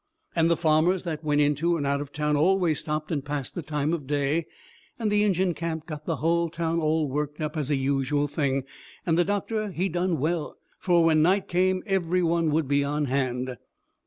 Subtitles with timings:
[0.35, 3.61] And the farmers that went into and out of town always stopped and passed the
[3.61, 4.47] time of day,
[4.97, 8.63] and the Injun camp got the hull town all worked up as a usual thing;
[9.05, 13.05] and the doctor, he done well, fur when night come every one would be on
[13.05, 13.57] hand.